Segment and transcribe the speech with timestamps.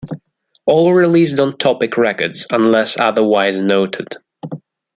[0.65, 4.15] All released on Topic Records unless otherwise noted.